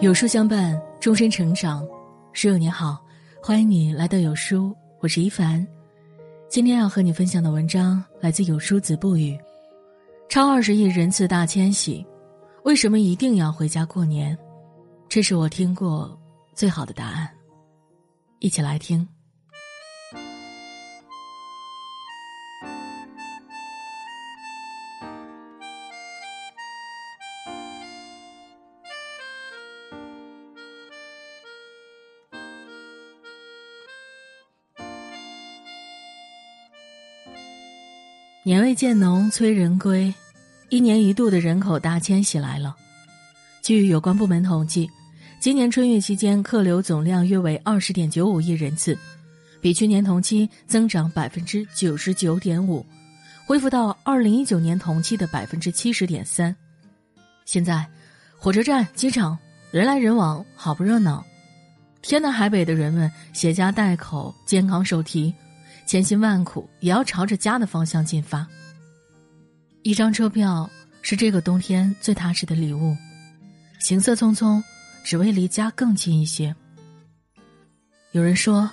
[0.00, 1.86] 有书相伴，终身成长。
[2.32, 2.98] 书友你好，
[3.40, 5.64] 欢迎你来到有书，我是一凡。
[6.48, 9.38] 今天要和你分享的文章来自有书子不语。
[10.28, 12.04] 超二十亿人次大迁徙，
[12.64, 14.36] 为什么一定要回家过年？
[15.08, 16.18] 这是我听过
[16.52, 17.30] 最好的答案。
[18.40, 19.06] 一起来听。
[38.44, 40.12] 年未渐浓催人归，
[40.68, 42.74] 一年一度的人口大迁徙来了。
[43.62, 44.90] 据有关部门统计，
[45.38, 48.98] 今年春运期间客流总量约为二十点九五亿人次，
[49.60, 52.84] 比去年同期增长百分之九十九点五，
[53.46, 56.54] 恢复到二零一九年同期的百分之七十点三。
[57.44, 57.86] 现在，
[58.36, 59.38] 火车站、机场
[59.70, 61.24] 人来人往，好不热闹。
[62.02, 65.32] 天南海北的人们携家带口，肩扛手提。
[65.86, 68.46] 千辛万苦也要朝着家的方向进发。
[69.82, 70.70] 一张车票
[71.02, 72.96] 是这个冬天最踏实的礼物，
[73.80, 74.62] 行色匆匆，
[75.04, 76.54] 只为离家更近一些。
[78.12, 78.70] 有人说，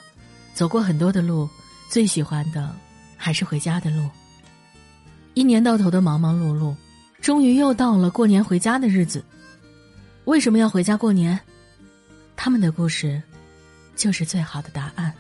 [0.54, 1.50] 走过很多的路，
[1.90, 2.76] 最喜欢的
[3.18, 4.10] 还是回家的路。
[5.34, 6.76] 一年到头的忙忙碌碌，
[7.22, 9.24] 终于又到了过年回家的日子。
[10.26, 11.40] 为什么要回家过年？
[12.36, 13.22] 他们的故事，
[13.96, 15.14] 就是最好的答案。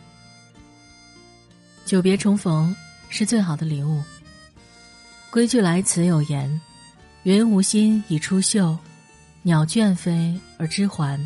[1.89, 2.75] 久别重逢
[3.09, 4.03] 是最好的礼物。
[5.31, 6.61] 归去来辞有言
[7.25, 8.77] ：“云无心以出岫，
[9.41, 11.19] 鸟倦飞而知还。”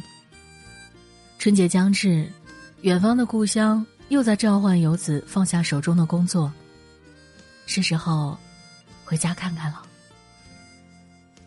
[1.38, 2.32] 春节将至，
[2.80, 6.50] 远方的故乡又在召唤游子放下手中的工作，
[7.66, 8.38] 是时候
[9.04, 9.84] 回家看看了。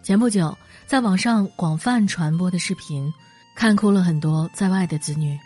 [0.03, 0.55] 前不久，
[0.87, 3.10] 在网上广泛传播的视频，
[3.55, 5.41] 看哭了很多在外的子女。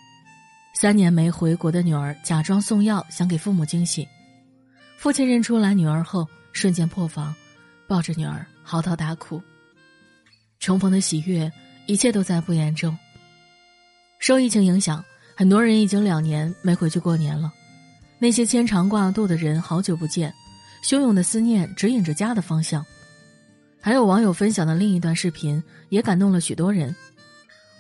[0.73, 4.09] 三年没回国的女儿假装送药，想给父母惊喜。
[4.97, 7.35] 父亲认出来女儿后，瞬间破防，
[7.87, 9.43] 抱着女儿嚎啕大哭。
[10.59, 11.51] 重逢的喜悦，
[11.87, 12.97] 一切都在不言中。
[14.19, 15.05] 受疫情影响，
[15.35, 17.53] 很多人已经两年没回去过年了。
[18.19, 20.33] 那些牵肠挂肚的人，好久不见，
[20.85, 22.85] 汹涌的思念指引着家的方向。
[23.81, 26.95] 还有网友分享的另一段视频，也感动了许多人。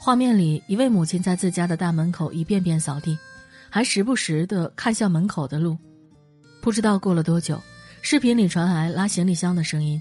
[0.02, 3.18] 画面里，一位母亲在自家的大门口一遍遍扫地，
[3.68, 5.76] 还时不时的看向门口的路。
[6.62, 7.60] 不知道过了多久，
[8.00, 10.00] 视频里传来拉行李箱的声音，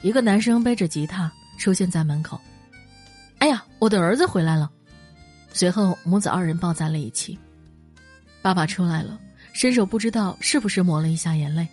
[0.00, 2.40] 一个男生背着吉他出现在门口。
[3.36, 4.70] 哎呀，我的儿子回来了！
[5.52, 7.38] 随后母子二人抱在了一起。
[8.40, 9.20] 爸爸出来了，
[9.52, 11.68] 伸手不知道是不是抹了一下眼泪，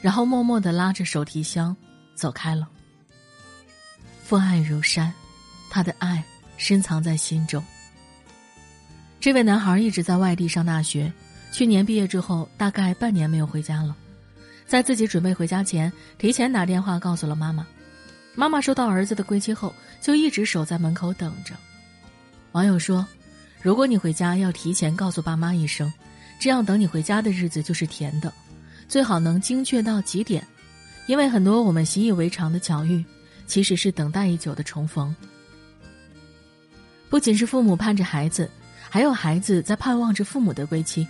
[0.00, 1.76] 然后默默的拉着手提箱
[2.16, 2.66] 走开了。
[4.24, 5.12] 父爱如山，
[5.70, 6.24] 他的爱。
[6.56, 7.62] 深藏在心中。
[9.20, 11.12] 这位男孩一直在外地上大学，
[11.52, 13.96] 去年毕业之后，大概半年没有回家了。
[14.66, 17.66] 在自己准备回家前，提前打电话告诉了妈妈。
[18.34, 21.54] 妈妈收到儿子的归期后，就一直守在门口等着。
[22.52, 23.06] 网友说
[23.62, 25.92] ：“如果你回家，要提前告诉爸妈一声，
[26.38, 28.32] 这样等你回家的日子就是甜的，
[28.88, 30.46] 最好能精确到几点，
[31.06, 33.04] 因为很多我们习以为常的巧遇，
[33.46, 35.14] 其实是等待已久的重逢。”
[37.08, 38.50] 不仅是父母盼着孩子，
[38.88, 41.06] 还有孩子在盼望着父母的归期。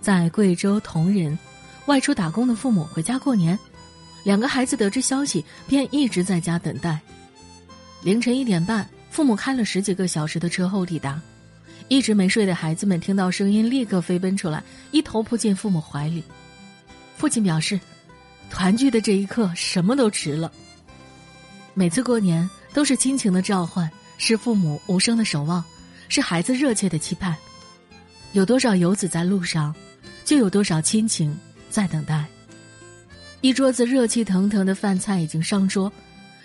[0.00, 1.36] 在贵州铜仁，
[1.86, 3.58] 外出打工的父母回家过年，
[4.24, 7.00] 两个孩子得知消息便一直在家等待。
[8.02, 11.20] 凌晨一点半，父母开了十几个小时的车后抵达，
[11.88, 16.22] 一直没睡的孩子们听到声音立刻飞奔出来，一头扑进父母怀里。
[17.16, 17.80] 父亲表示，
[18.50, 20.52] 团聚的这一刻什么都值了。
[21.74, 23.90] 每次过年都是亲情的召唤。
[24.18, 25.64] 是父母无声的守望，
[26.08, 27.36] 是孩子热切的期盼。
[28.32, 29.74] 有多少游子在路上，
[30.24, 31.36] 就有多少亲情
[31.70, 32.24] 在等待。
[33.40, 35.92] 一桌子热气腾腾的饭菜已经上桌，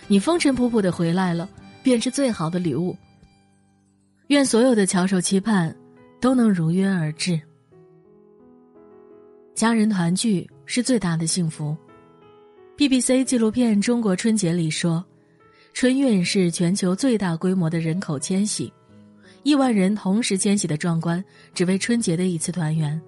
[0.07, 1.49] 你风尘仆仆的回来了，
[1.81, 2.95] 便是最好的礼物。
[4.27, 5.75] 愿所有的翘首期盼，
[6.19, 7.39] 都能如约而至。
[9.55, 11.75] 家人团聚是最大的幸福。
[12.77, 15.03] BBC 纪录片《中国春节》里说。
[15.73, 18.71] 春运是全球最大规模的人口迁徙，
[19.43, 21.23] 亿万人同时迁徙的壮观，
[21.53, 23.01] 只为春节的一次团圆。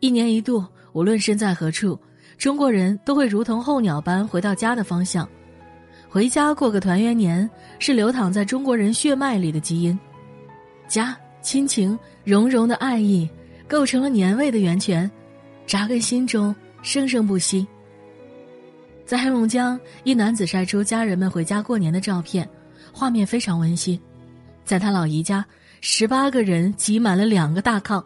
[0.00, 1.98] 一年一度，无论身在何处，
[2.38, 5.28] 中国人都会如同候鸟般回到家的方向。
[6.08, 7.48] 回家过个团圆年，
[7.78, 9.98] 是流淌在中国人血脉里的基因。
[10.86, 13.28] 家、亲情、融融的爱意，
[13.66, 15.10] 构成了年味的源泉，
[15.66, 17.66] 扎根心中，生生不息。
[19.06, 22.46] 在黑龙江，一男子晒出家人们回家过年的照片，
[22.92, 23.98] 画面非常温馨。
[24.64, 25.46] 在他老姨家，
[25.80, 28.02] 十八个人挤满了两个大炕，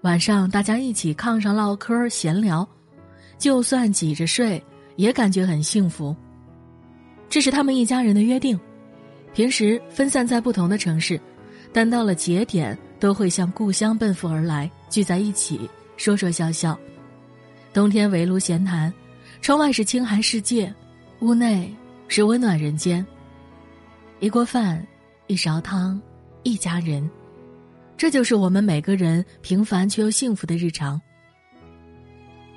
[0.00, 2.68] 晚上大家一起炕上唠嗑闲聊，
[3.38, 4.60] 就算挤着睡，
[4.96, 6.14] 也感觉很幸福。
[7.28, 8.58] 这是他们一家人的约定，
[9.32, 11.20] 平时分散在不同的城市，
[11.72, 16.76] 但到了节点都会向故乡奔赴而来，聚在一起说说笑笑。
[17.72, 18.92] 冬天围炉闲谈。
[19.42, 20.72] 窗外是清寒世界，
[21.18, 21.68] 屋内
[22.06, 23.04] 是温暖人间。
[24.20, 24.86] 一锅饭，
[25.26, 26.00] 一勺汤，
[26.44, 27.10] 一家人，
[27.96, 31.00] 这就是我们每个人平凡却又幸福的日常。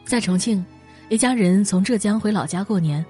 [0.06, 0.64] 在重庆，
[1.10, 3.04] 一家人从浙江回老家过年，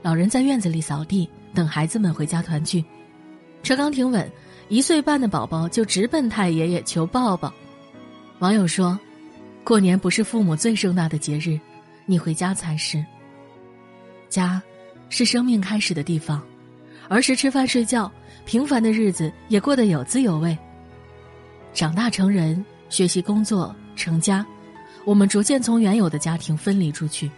[0.00, 2.82] 老人在院子里扫地，等孩子们回家团聚。
[3.62, 4.26] 车刚停稳，
[4.70, 7.52] 一岁半的宝宝就直奔太爷爷求抱抱。
[8.38, 8.98] 网友说
[9.62, 11.60] ：“过年不是父母最盛大的节日。”
[12.10, 13.04] 你回家才是。
[14.28, 14.60] 家，
[15.10, 16.42] 是生命开始的地方。
[17.08, 18.10] 儿时吃饭睡觉，
[18.44, 20.58] 平凡的日子也过得有滋有味。
[21.72, 24.44] 长大成人，学习工作，成家，
[25.04, 27.30] 我们逐渐从原有的家庭分离出去。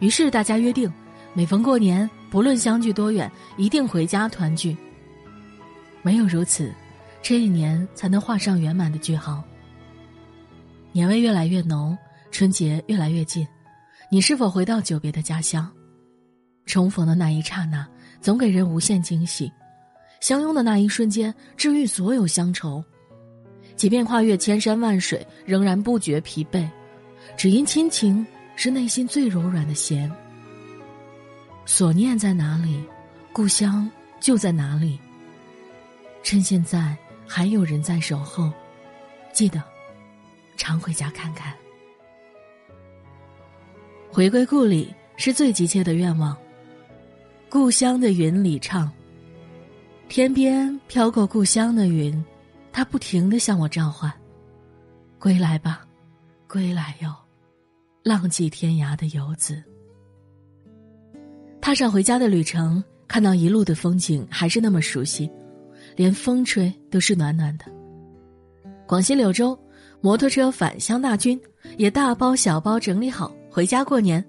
[0.00, 0.92] 于是大家约定，
[1.32, 4.76] 每逢过年，不论相距多远，一定回家团聚。
[6.02, 6.74] 唯有如此，
[7.22, 9.44] 这一年才能画上圆满的句号。
[10.90, 11.96] 年味越来越浓，
[12.32, 13.46] 春节越来越近。
[14.08, 15.68] 你是否回到久别的家乡？
[16.64, 17.86] 重逢的那一刹那，
[18.20, 19.50] 总给人无限惊喜；
[20.20, 22.82] 相拥的那一瞬间，治愈所有乡愁。
[23.74, 26.68] 即便跨越千山万水，仍然不觉疲惫，
[27.36, 28.24] 只因亲情
[28.54, 30.10] 是内心最柔软的弦。
[31.64, 32.82] 所念在哪里，
[33.32, 34.98] 故乡就在哪里。
[36.22, 38.52] 趁现在还有人在守候，
[39.32, 39.60] 记得
[40.56, 41.52] 常回家看看。
[44.16, 46.34] 回归故里是最急切的愿望。
[47.50, 48.90] 故乡的云里唱，
[50.08, 52.24] 天边飘过故乡的云，
[52.72, 54.10] 它不停的向我召唤
[55.20, 55.86] ：“归来吧，
[56.48, 57.14] 归来哟，
[58.02, 59.62] 浪迹天涯的游子。”
[61.60, 65.30] 踏上回家的旅程，看到一路的风景还是那么熟悉，
[65.94, 67.66] 连风吹都是暖暖的。
[68.86, 69.54] 广西柳州，
[70.00, 71.38] 摩托车返乡大军
[71.76, 73.30] 也大包小包整理好。
[73.56, 74.22] 回家过年，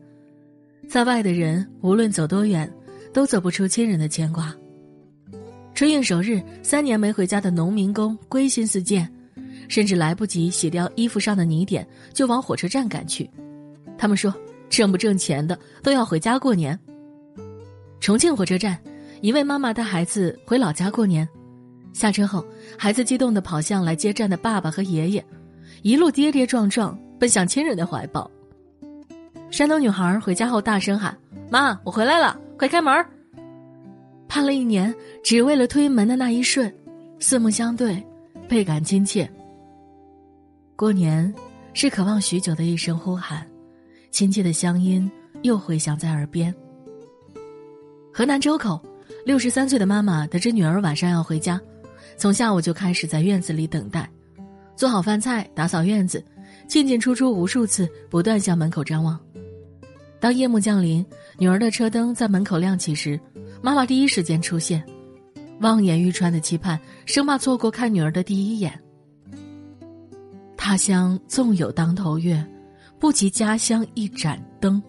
[0.88, 2.74] 在外的人无论走多远，
[3.12, 4.56] 都走不出亲人的牵挂。
[5.76, 9.06] 春运首日，三年没回家的农民工归心似箭，
[9.68, 13.30] 甚至来不及洗掉衣服上的泥点，就往火车站赶去。
[13.98, 14.34] 他们说
[14.72, 16.80] ：“挣不挣钱的都要回家过年。”
[18.00, 18.80] 重庆火车站，
[19.20, 21.28] 一位妈妈带孩子回老家过年，
[21.92, 22.46] 下车后，
[22.78, 25.26] 孩子激动地跑向来接站的爸爸和爷爷，
[25.82, 28.32] 一路跌跌撞撞奔向亲人的怀抱。
[29.50, 31.18] 山东女孩回家后大声喊
[31.50, 32.94] ：“妈，我回来了，快开门！”
[34.28, 36.72] 盼了一年，只为了推门的那一瞬，
[37.20, 38.06] 四目相对，
[38.48, 39.30] 倍感亲切。
[40.76, 41.34] 过年
[41.74, 43.48] 是渴望许久的一声呼喊，
[44.12, 45.10] 亲切的乡音
[45.44, 46.54] 又回响在耳边。
[48.14, 48.80] 河南周口，
[49.26, 51.60] 六十三岁的妈妈得知女儿晚上要回家，
[52.18, 54.08] 从下午就开始在院子里等待，
[54.76, 56.24] 做好饭菜，打扫院子，
[56.68, 59.18] 进进出出无数次，不断向门口张望。
[60.20, 61.06] 当夜幕降临，
[61.38, 63.20] 女儿的车灯在门口亮起时，
[63.62, 64.84] 妈妈第一时间出现，
[65.62, 68.80] 望眼欲穿的期盼，生怕错过看女儿的第一眼。
[70.58, 72.44] 他乡纵有当头月，
[73.00, 74.82] 不及家乡一盏灯。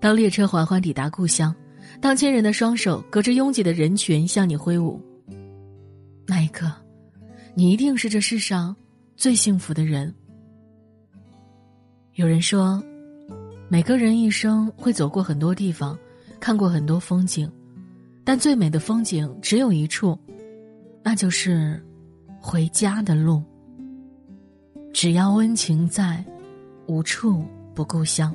[0.00, 1.54] 当列车缓缓抵达故乡，
[2.00, 5.00] 当亲人的双手隔着拥挤的人群向你挥舞，
[6.26, 6.70] 那一刻，
[7.54, 8.74] 你一定是这世上
[9.16, 10.12] 最幸福的人。
[12.14, 12.82] 有人说。
[13.72, 15.96] 每个人一生会走过很多地方，
[16.40, 17.48] 看过很多风景，
[18.24, 20.18] 但最美的风景只有一处，
[21.04, 21.80] 那就是
[22.40, 23.40] 回家的路。
[24.92, 26.24] 只要温情在，
[26.88, 28.34] 无处不故乡。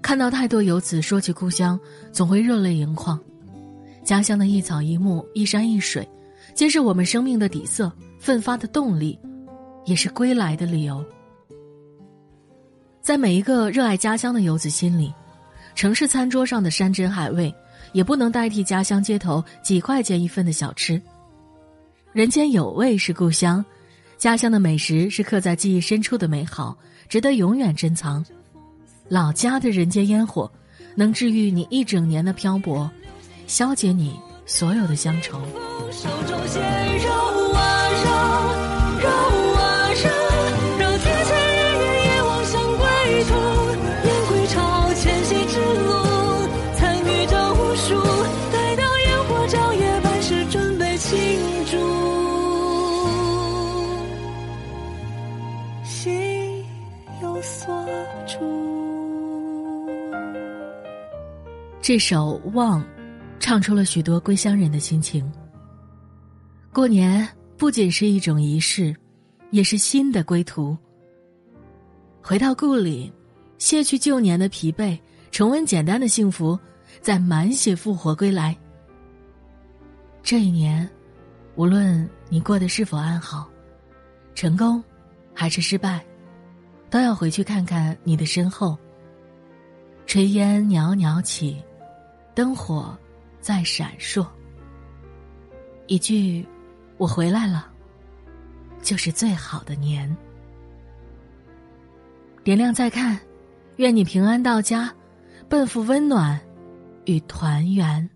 [0.00, 1.78] 看到太多游子说起故乡，
[2.12, 3.20] 总会热泪盈眶。
[4.02, 6.08] 家乡的一草一木、一山一水，
[6.54, 9.18] 皆是我们生命的底色，奋发的动力，
[9.84, 11.04] 也是归来的理由。
[13.02, 15.12] 在每一个热爱家乡的游子心里，
[15.74, 17.52] 城市餐桌上的山珍海味，
[17.92, 21.02] 也不能代替家乡街头几块钱一份的小吃。
[22.12, 23.64] 人间有味是故乡，
[24.18, 26.78] 家乡的美食是刻在记忆深处的美好，
[27.08, 28.24] 值得永远珍藏。
[29.08, 30.48] 老家的人间烟火，
[30.94, 32.88] 能治愈你一整年的漂泊，
[33.48, 34.16] 消解你
[34.46, 35.42] 所有的乡愁。
[56.02, 56.64] 心
[57.22, 57.72] 有所
[58.26, 58.40] 住。
[61.80, 62.82] 这首《望》，
[63.38, 65.32] 唱出了许多归乡人的心情。
[66.72, 68.92] 过年不仅是一种仪式，
[69.52, 70.76] 也是新的归途。
[72.20, 73.12] 回到故里，
[73.58, 74.98] 卸去旧年的疲惫，
[75.30, 76.58] 重温简单的幸福，
[77.00, 78.56] 再满血复活归来。
[80.20, 80.90] 这一年，
[81.54, 83.48] 无论你过得是否安好，
[84.34, 84.82] 成功
[85.34, 86.04] 还是失败，
[86.90, 88.78] 都要回去看看你的身后。
[90.06, 91.62] 炊烟袅袅起，
[92.34, 92.96] 灯火
[93.40, 94.26] 在闪烁。
[95.86, 96.46] 一句
[96.98, 97.70] “我回来了”，
[98.82, 100.14] 就是最好的年。
[102.44, 103.18] 点亮再看，
[103.76, 104.92] 愿你平安到家，
[105.48, 106.38] 奔赴温暖
[107.04, 108.08] 与团圆。